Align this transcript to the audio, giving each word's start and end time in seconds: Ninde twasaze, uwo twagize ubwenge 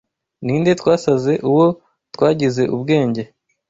Ninde 0.45 0.71
twasaze, 0.79 1.33
uwo 1.49 1.65
twagize 2.13 2.63
ubwenge 2.75 3.21